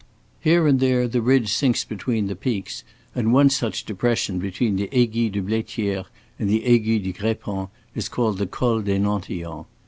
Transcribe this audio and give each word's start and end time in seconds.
Here 0.39 0.65
and 0.65 0.79
there 0.79 1.07
the 1.07 1.21
ridge 1.21 1.53
sinks 1.53 1.83
between 1.85 2.25
the 2.25 2.35
peaks, 2.35 2.83
and 3.13 3.31
one 3.31 3.51
such 3.51 3.85
depression 3.85 4.39
between 4.39 4.75
the 4.77 4.89
Aiguille 4.91 5.29
de 5.31 5.43
Blaitière 5.43 6.05
and 6.39 6.49
the 6.49 6.65
Aiguille 6.65 7.03
du 7.03 7.13
Grépon 7.13 7.69
is 7.93 8.09
called 8.09 8.39
the 8.39 8.47
Col 8.47 8.81
des 8.81 8.97
Nantillons. 8.97 9.67